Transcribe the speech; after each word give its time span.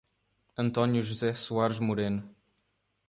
Antônio 0.57 1.03
José 1.03 1.31
Soares 1.35 1.77
Moreno 1.77 2.35